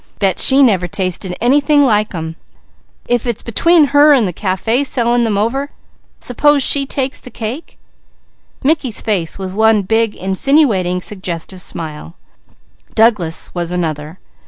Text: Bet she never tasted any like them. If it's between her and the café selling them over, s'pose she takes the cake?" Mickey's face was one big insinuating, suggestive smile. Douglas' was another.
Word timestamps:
Bet 0.17 0.39
she 0.39 0.63
never 0.63 0.87
tasted 0.87 1.37
any 1.39 1.61
like 1.61 2.09
them. 2.09 2.35
If 3.05 3.27
it's 3.27 3.43
between 3.43 3.83
her 3.93 4.13
and 4.13 4.27
the 4.27 4.33
café 4.33 4.83
selling 4.83 5.25
them 5.25 5.37
over, 5.37 5.69
s'pose 6.19 6.63
she 6.63 6.87
takes 6.87 7.19
the 7.19 7.29
cake?" 7.29 7.77
Mickey's 8.63 8.99
face 8.99 9.37
was 9.37 9.53
one 9.53 9.83
big 9.83 10.15
insinuating, 10.15 11.01
suggestive 11.01 11.61
smile. 11.61 12.15
Douglas' 12.95 13.53
was 13.53 13.71
another. 13.71 14.17